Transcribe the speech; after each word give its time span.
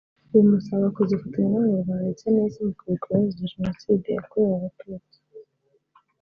bumusaba 0.31 0.85
kuzifatanya 0.95 1.47
n’abanyarwanda 1.51 2.01
ndetse 2.03 2.25
n’isi 2.33 2.59
mu 2.65 2.71
kwibuka 2.77 3.07
abazize 3.09 3.51
Jenoside 3.53 4.07
yakorewe 4.09 4.53
Abatutsi 4.57 5.17